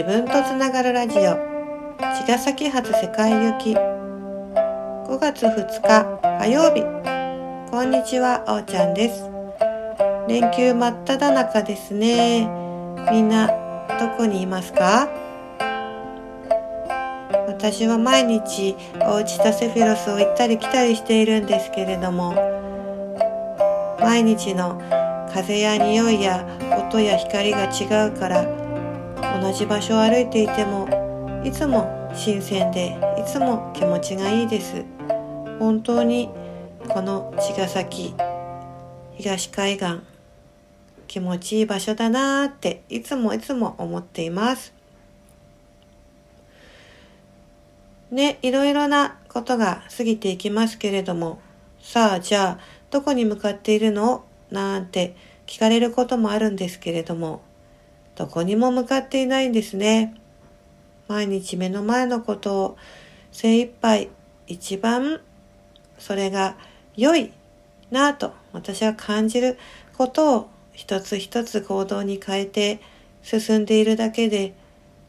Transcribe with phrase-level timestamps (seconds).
[0.00, 1.36] 自分とつながるラジオ。
[2.00, 3.74] 茅ヶ崎発世界行き。
[3.74, 6.80] 5月2日火曜日。
[7.70, 9.28] こんにちはおーちゃんです。
[10.26, 12.48] 連休真っ只中ですね。
[13.12, 13.48] みんな
[14.00, 15.06] どこにいますか？
[17.48, 22.32] 私は毎日おうちとセフィロスを行ったり来たりしているんですけれども。
[24.00, 24.80] 毎日の
[25.30, 26.46] 風や匂いや
[26.88, 28.59] 音や光が違うから
[29.40, 30.88] 同じ場所を歩いていても
[31.44, 34.84] いつも新鮮でいつも気持ちがいいです。
[35.58, 36.28] 本当に
[36.88, 38.14] この茅ヶ崎
[39.16, 40.00] 東海岸
[41.08, 44.72] 気持ちいい場所だなーっていつもいつも思っています。
[48.10, 51.40] ねいろいろなことが過ぎていきますけれども
[51.80, 54.24] さあじゃあどこに向かっているの？
[54.50, 55.16] なんて
[55.46, 57.40] 聞かれることもあるんですけれども
[58.20, 60.14] どこにも向かっていないんですね。
[61.08, 62.76] 毎日目の前のことを
[63.32, 64.10] 精一杯
[64.46, 65.22] 一番
[65.98, 66.54] それが
[66.94, 67.32] 良い
[67.90, 69.56] なぁと私は感じる
[69.96, 72.82] ことを一つ一つ行動に変えて
[73.22, 74.52] 進んでいるだけで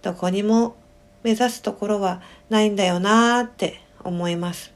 [0.00, 0.74] どこにも
[1.22, 4.72] 目指すところはないんだよなーって思います。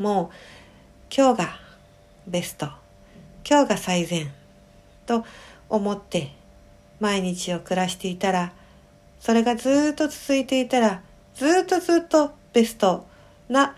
[0.00, 1.50] もう今日が
[2.26, 2.66] ベスト。
[3.48, 4.32] 今日が最善
[5.06, 5.24] と
[5.68, 6.32] 思って
[7.00, 8.52] 毎日を暮らしていたら
[9.20, 11.02] それがずっと続いていたら
[11.34, 13.06] ずっとずっとベスト
[13.48, 13.74] な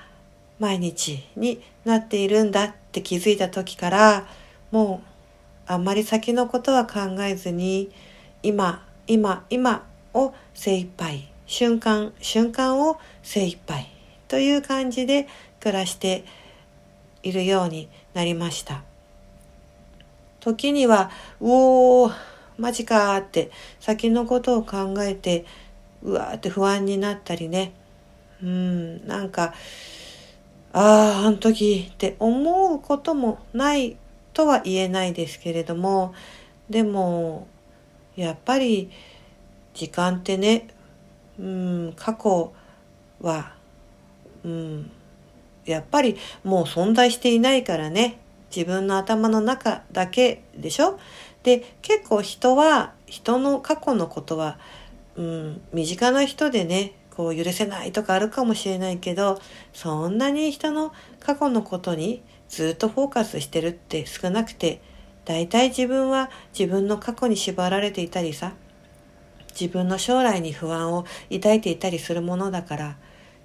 [0.59, 4.27] 毎日になっているんだって気づいた時から
[4.71, 5.09] もう
[5.67, 7.91] あんまり先のことは考えずに
[8.43, 13.89] 今今今を精一杯瞬間瞬間を精一杯
[14.29, 15.29] という感じで
[15.61, 16.25] 暮らして
[17.23, 18.83] いるようになりました。
[20.41, 21.11] 時には、
[21.41, 22.15] うおー、
[22.59, 23.51] マジかって
[23.81, 25.45] 先のことを考えて、
[26.03, 27.73] うわーって不安になったりね。
[28.43, 29.55] うん、なんか、
[30.73, 33.97] ああ、あの時って思うこともない
[34.35, 36.15] とは言えないですけれども、
[36.69, 37.47] でも、
[38.17, 38.91] やっぱり
[39.75, 40.69] 時間ってね、
[41.39, 42.53] うん、過去
[43.21, 43.55] は、
[44.45, 44.91] うん、
[45.65, 48.19] やっぱりもう存在していないからね、
[48.55, 50.99] 自分の頭の中だけでしょ？
[51.47, 54.59] で結構人は人の過去のことは、
[55.15, 59.41] うん、身近な人でねこう許せないとかあるかもしれないけど
[59.73, 64.83] そんなに人の過去のことにずっとフォーカスしてるって少なくて
[65.25, 68.55] 大体自分は自分の過去に縛られていたりさ
[69.51, 72.97] 自分の将来に不安を抱いていたりするものだから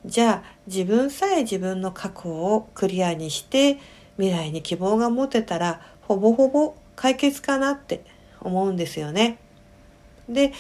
[0.08, 3.78] じゃあ自分さえ自分の過去をクリアにして
[4.18, 8.04] 未来に希望が持てたらほぼほぼ解決かなって
[8.40, 9.38] 思うんですよね。
[10.30, 10.54] で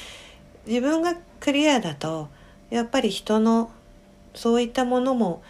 [0.65, 2.29] 自分がクリアだと
[2.69, 3.71] やっぱり人の
[4.33, 5.43] そういったものも、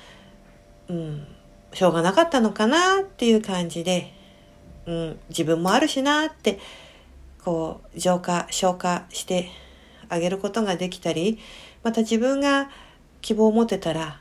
[0.88, 1.28] うん、
[1.74, 4.14] しょうがなかったのかなっていう感じで、
[4.86, 6.60] うん、自分もあるしなって
[7.44, 9.50] こう浄化消化して
[10.10, 11.40] あげることができたり
[11.84, 12.70] また自分が
[13.22, 14.20] 希望を持てたら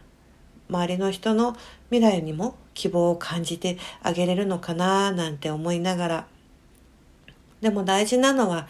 [0.68, 1.56] 周りの人の
[1.90, 6.26] 未来にも希望を感じてあげれるのかななんて思いながら
[7.60, 8.68] でも大事なのは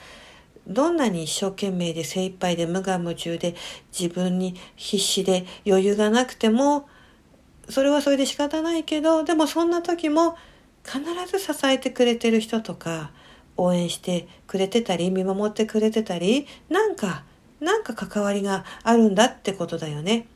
[0.67, 3.55] どんなに一生懸命で精一杯で無我夢中で
[3.99, 6.89] 自分に必死で余裕がなくても
[7.69, 10.37] それはそれで仕方ないけどでもそんな時も
[10.84, 13.12] 必ず支えてくれてる人とか
[13.56, 17.25] 応援してくれてたり見守ってくれてたりなんか
[17.61, 20.27] なんか関わりがあるんだってことだよね。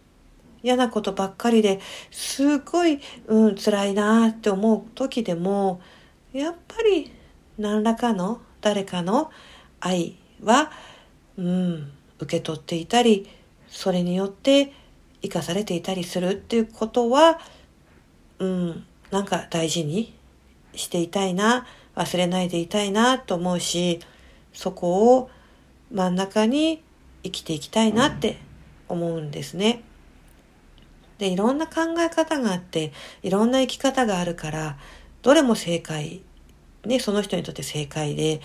[0.63, 5.81] 嫌なことばっかりですごい、うん、辛いなって思う時でも
[6.33, 7.13] やっぱり
[7.59, 9.31] 何らかの誰かの
[9.81, 10.71] 愛は、
[11.37, 13.29] うん、受け取っていたり
[13.69, 14.73] それによって
[15.23, 17.41] 生かされていたりするっていうことは、
[18.39, 20.15] うん、なんか大事に
[20.75, 21.67] していたいな
[21.97, 24.01] 忘れないでいたいなと思うし
[24.53, 25.31] そこを
[25.93, 26.83] 真ん中に
[27.23, 28.39] 生きていきたいなって
[28.89, 29.83] 思うんですね。
[31.19, 32.93] で、いろんな考え方があって、
[33.23, 34.79] いろんな生き方があるから、
[35.23, 36.23] どれも正解、
[36.85, 38.41] ね、その人にとって正解で、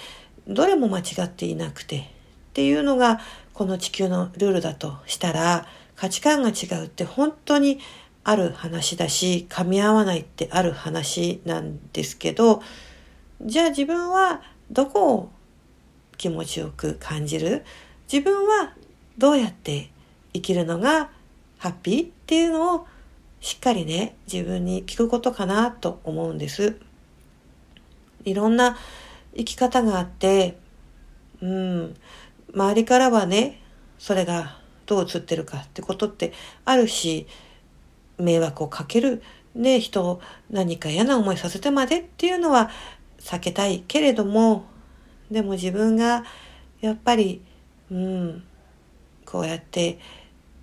[0.47, 2.03] どれも間違っていなくて、っ
[2.53, 3.19] ていうのが、
[3.53, 7.79] この地球のルールだとしたら、価値観が違うって本当に
[8.23, 12.61] ある話だし、噛み合わないってある話なんですけど、
[13.41, 15.29] じゃあ自分はどこを
[16.17, 17.65] 気持ちよく感じる？
[18.11, 18.73] 自分は
[19.17, 19.89] どうやって
[20.33, 21.09] 生きるのが
[21.57, 22.05] ハッピー？
[22.05, 22.87] っていうのを
[23.41, 26.75] しっかりね、自分に聞くことかなと思うんです。
[28.25, 28.77] いろんな
[29.35, 30.57] 生き方があって、
[31.41, 31.95] うん、
[32.53, 33.61] 周りからはね、
[33.97, 36.33] それがどう映ってるかってことって
[36.65, 37.27] あるし、
[38.17, 39.21] 迷惑をかける、
[39.55, 42.69] ね、人を何か嫌な思いさせてまでっていうのは
[43.19, 44.65] 避けたいけれども、
[45.31, 46.23] でも自分が
[46.81, 47.43] やっぱり、
[47.91, 48.43] うん、
[49.25, 49.99] こうやって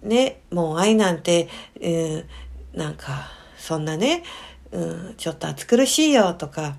[0.03, 1.49] ね、もう愛なんて、
[1.81, 2.25] うん、
[2.79, 4.23] なんか、そんなね、
[4.70, 6.76] うん、ちょっと暑苦しいよとか、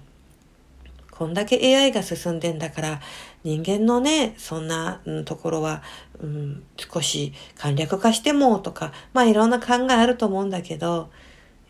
[1.17, 3.01] こんだけ AI が進んでんだから、
[3.43, 5.81] 人間のね、そんな、ところは、
[6.19, 11.09] うん、少し簡略化してもとか、まあいろんな考えあると思うんだけど、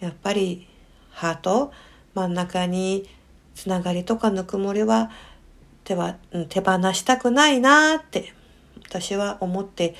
[0.02, 0.68] やっぱり
[1.12, 1.72] ハート、
[2.14, 3.10] 真ん中に
[3.56, 5.12] つながりとかぬくもりは
[5.86, 6.18] 手は、
[6.50, 8.34] 手放したくないなって
[8.86, 9.96] 私は思って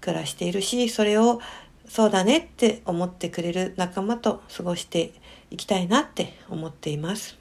[0.00, 1.42] 暮らしているし、それを
[1.86, 5.12] そうだねって思ってくれる仲間と過ごして
[5.50, 7.39] いきたいなって思っています。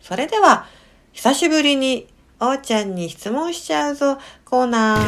[0.00, 0.66] それでは、
[1.12, 2.08] 久しぶりに
[2.40, 5.00] おーちゃんに質問しちゃうぞコーナー。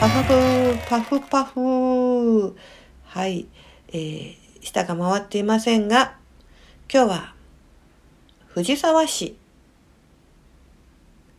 [0.00, 2.56] パフフパフパフ
[3.04, 3.46] はい、
[3.88, 6.16] えー、舌が回っていませんが、
[6.92, 7.34] 今日は
[8.46, 9.36] 藤沢市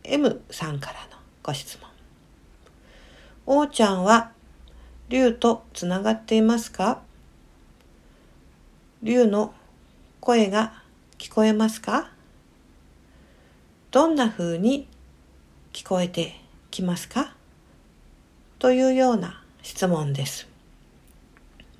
[0.04, 1.90] M さんからのご質問。
[3.46, 4.32] おーちゃんは
[5.08, 7.00] 竜とつながっていますか？
[9.02, 9.54] 竜の
[10.20, 10.82] 声が
[11.18, 12.10] 聞こえますか？
[13.90, 14.86] どんな風に
[15.72, 16.40] 聞こえて
[16.70, 17.34] きますか？
[18.60, 20.48] というような質問です。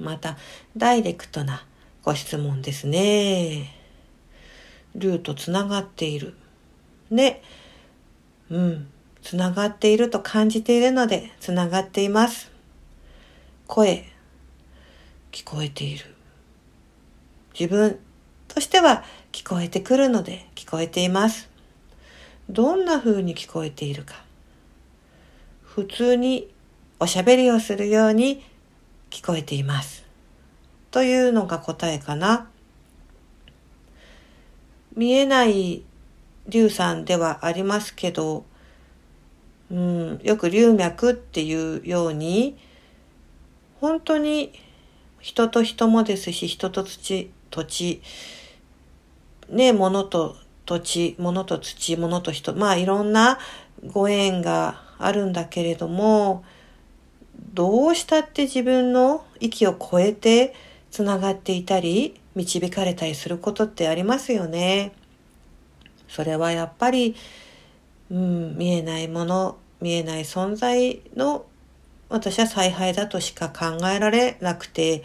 [0.00, 0.36] また、
[0.76, 1.64] ダイレクトな
[2.02, 3.76] ご質問ですね。
[4.96, 6.34] 竜とつながっている。
[7.10, 7.42] ね。
[8.50, 8.88] うん。
[9.22, 12.50] つながっていると感じているので、つながっています。
[13.68, 14.04] 声、
[15.30, 16.06] 聞こえている。
[17.56, 18.00] 自分
[18.48, 21.48] としては聞こえてくるので聞こえています。
[22.48, 24.14] どんな風に聞こえているか。
[25.62, 26.48] 普通に
[26.98, 28.44] おしゃべりをするように
[29.10, 30.04] 聞こえています。
[30.90, 32.48] というのが答えかな。
[34.96, 35.84] 見えない
[36.48, 38.44] 竜さんではありますけど、
[39.70, 42.58] うん、よく龍脈っていうように、
[43.80, 44.52] 本当に
[45.20, 48.02] 人と人もですし、人と土、土地、
[49.48, 50.36] ね、物と
[50.70, 53.38] 土地、物と土、物と人、まあいろんな
[53.86, 56.44] ご縁があるんだけれども、
[57.54, 60.54] どうしたって自分の域を超えて
[60.92, 64.92] つながっていたり、導かれたりすることってありますよね。
[66.08, 67.16] それはやっぱり
[68.10, 71.46] うん、見えないもの、見えない存在の
[72.08, 75.02] 私は采配だとしか考えられなくて、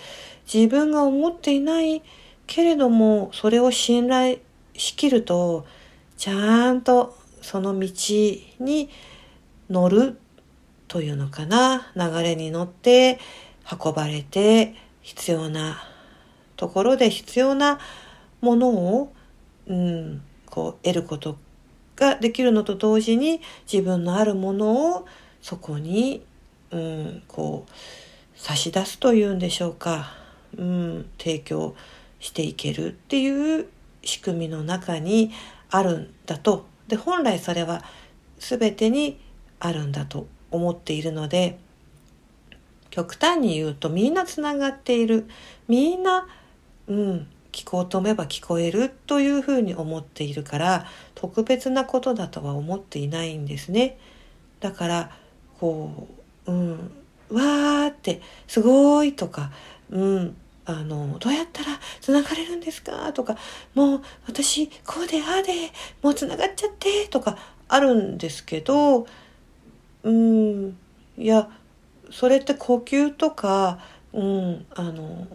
[0.52, 2.04] 自分が思っていない
[2.48, 4.40] けれども、それを信頼
[4.78, 5.66] しきると、
[6.18, 7.90] ちゃんとその道
[8.60, 8.90] に
[9.70, 10.18] 乗る
[10.88, 13.20] というのかな、流れに乗って
[13.70, 15.84] 運ばれて必要な
[16.56, 17.80] ところで必要な
[18.42, 19.14] ものを、
[19.68, 21.38] うん、こう得ること
[21.96, 25.06] ができるのと同時に自分のあるものを
[25.42, 26.24] そこに、
[26.72, 30.14] うん、こう差し出すというんでしょうか、
[30.58, 31.76] うん、提供
[32.20, 33.68] していけるっていう
[34.06, 35.32] 仕組みの中に
[35.70, 37.84] あるんだとで本来それは
[38.40, 39.20] 全てに
[39.60, 41.58] あるんだと思っているので
[42.90, 45.28] 極端に言うとみんなつながっている
[45.68, 46.28] みんな、
[46.88, 53.98] うん、聞こうと思えば聞こえるというふうに思っているから特別なことだとは思っていないんですね。
[54.60, 55.12] だから
[55.60, 56.08] こ
[56.46, 56.92] う、うん、
[57.30, 59.52] わーってすごいとか、
[59.90, 63.14] うん、あの、どうやったら繋がれるんですか？
[63.14, 63.38] とか、
[63.74, 65.54] もう私こうでああで
[66.02, 69.06] もう繋がっちゃってとかあるんですけど、
[70.04, 70.78] うん、
[71.18, 71.50] いや、
[72.12, 73.80] それって呼吸とか、
[74.14, 75.28] うん、あの、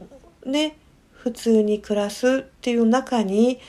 [0.47, 0.77] ね、
[1.13, 3.61] 普通に暮らすっていう中に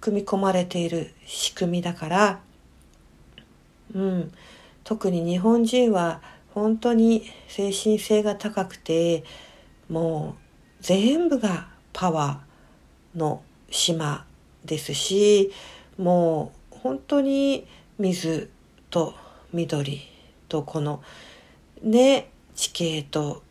[0.00, 2.40] 組み込まれている仕組みだから、
[3.94, 4.32] うん、
[4.84, 6.22] 特に日本人は
[6.54, 9.24] 本当に精神性が高くて
[9.88, 10.39] もう
[10.80, 14.24] 全部がパワーの島
[14.64, 15.52] ですし
[15.98, 17.66] もう本当に
[17.98, 18.50] 水
[18.90, 19.14] と
[19.52, 20.00] 緑
[20.48, 21.02] とこの
[21.82, 23.42] ね地形と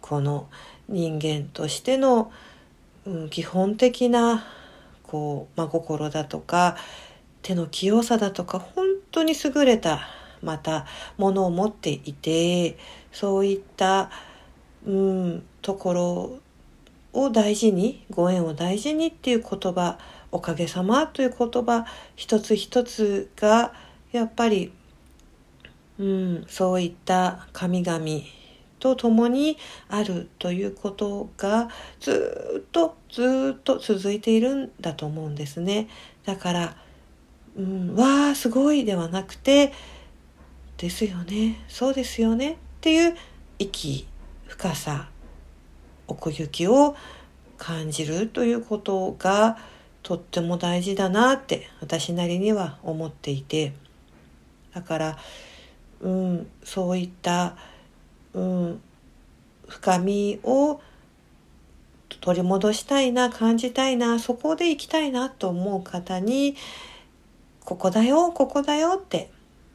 [0.00, 0.48] この
[0.88, 2.32] 人間としての、
[3.06, 4.44] うん、基本的な
[5.02, 6.76] こう真心だとか
[7.42, 10.00] 手の器用さだとか本当に優れた
[10.42, 10.86] また
[11.18, 12.76] ものを持っていて
[13.12, 14.10] そういった、
[14.86, 16.38] うん、ところ
[17.12, 19.98] を大事にご縁を大事にっていう言葉
[20.30, 23.72] おかげさまという言葉一つ一つが
[24.12, 24.72] やっぱり、
[25.98, 28.04] うん、そういった神々
[28.78, 31.68] と共にあるということが
[32.00, 35.88] ずっとずっと続いているんだと思うんですね。
[36.24, 36.76] だから、
[37.56, 39.72] うん、わあすごいではなくて
[40.78, 43.16] ですよねそうですよねっていう
[43.58, 44.08] 息
[44.48, 45.11] 深さ
[46.06, 46.96] 奥行きを
[47.58, 49.58] 感じるということが
[50.02, 53.72] とっても大事だなって私なりには思っていて。
[54.74, 55.18] だから
[56.00, 57.56] うんそういった
[58.32, 58.80] うん
[59.68, 60.80] 深みを
[62.20, 66.56] 取り戻したいな感じたいなそこで行きたいなと思う方に
[67.64, 69.30] ここだよここだよって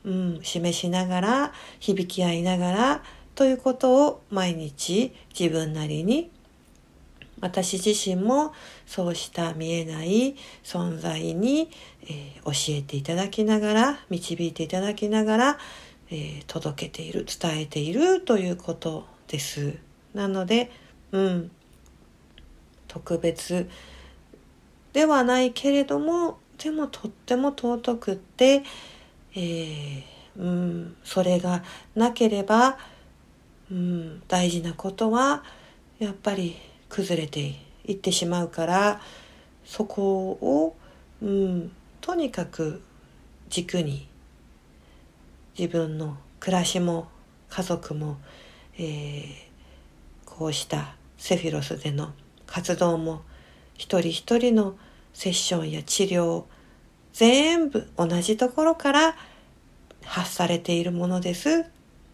[0.05, 3.03] うん、示しながら響き合いながら
[3.38, 6.32] ということを毎日自分なりに
[7.39, 8.51] 私自身も
[8.88, 11.70] そうした見えない存在に、
[12.01, 15.58] えー、教えていただきながら導いていただきながら、
[16.10, 19.77] えー、届けている伝えているということです。
[20.15, 20.72] なので、
[21.12, 21.51] うん、
[22.88, 23.70] 特別
[24.94, 28.63] ではないけれどもでもとっても尊くって
[29.36, 30.03] えー、
[30.39, 31.63] うん、それが
[31.94, 32.79] なければ、
[33.72, 35.44] うん、大事なことは
[36.00, 36.56] やっぱり
[36.90, 37.56] 崩れて
[37.86, 39.02] いってしまうから
[39.66, 40.76] そこを、
[41.22, 41.72] うん、
[42.02, 42.82] とにかく
[43.50, 44.08] 軸に
[45.58, 47.08] 自分の暮らしも
[47.50, 48.18] 家族も、
[48.78, 49.26] えー、
[50.26, 52.14] こうしたセフィロスでの
[52.46, 53.22] 活動も
[53.76, 54.78] 一人一人の
[55.14, 56.44] セッションや治療
[57.14, 59.16] 全部同じところから
[60.06, 61.66] 発されているものです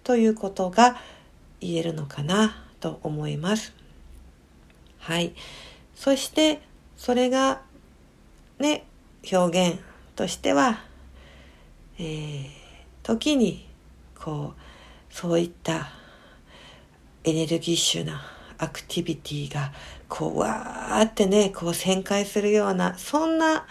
[0.03, 0.97] ということが
[1.63, 3.73] 言えるのかなと思います。
[4.99, 5.33] はい。
[5.95, 6.61] そして
[6.97, 7.61] それが
[8.59, 8.85] ね、
[9.31, 9.79] 表現
[10.15, 10.81] としては、
[11.99, 12.47] えー、
[13.03, 13.67] 時に
[14.15, 15.91] こう、そういった
[17.23, 18.21] エネルギッシュな
[18.57, 19.71] アクティビティが
[20.09, 23.65] こうわーってね、こう旋回するような、そんな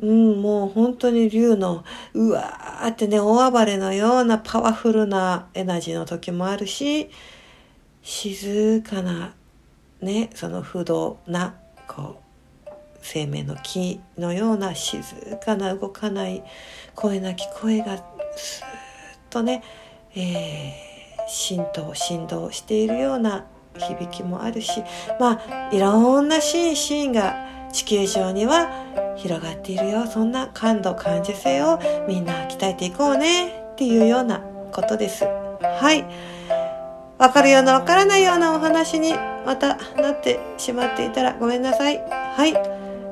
[0.00, 7.10] うん、もう本当に竜のうわーってね、大暴れのようなパワフルなエナジーの時もあるし、
[8.02, 9.34] 静かな、
[10.00, 11.54] ね、その不動な、
[11.88, 15.02] こう、生命の木のような静
[15.44, 16.42] かな動かない
[16.94, 17.96] 声なき声が
[18.36, 18.66] スーッ
[19.30, 19.62] とね、
[20.14, 23.46] えー、浸透、振動しているような
[23.78, 24.82] 響きもあるし、
[25.20, 27.34] まあ、いろんなシーン、シーンが
[27.72, 28.68] 地球上には
[29.16, 30.06] 広がっているよ。
[30.06, 33.66] そんな感度感受性をみんな鍛えていこうね。
[33.72, 34.40] っていうような
[34.72, 35.24] ことです。
[35.24, 36.04] はい。
[37.18, 41.98] わかるようなわからないようなお話にまたなってしまっていたらごめんなさい。
[41.98, 42.52] はい。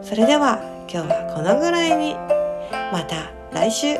[0.03, 2.15] それでは今日はこのぐらいに。
[2.93, 3.97] また来週。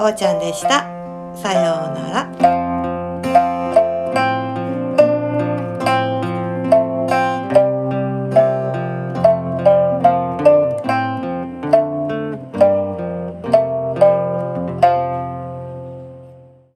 [0.00, 0.86] おーちゃんでした。
[1.34, 2.67] さようなら。